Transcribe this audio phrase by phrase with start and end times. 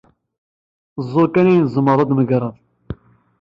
[1.11, 2.55] Zreɛ kan ayen tzemreḍ ad t-megreḍ.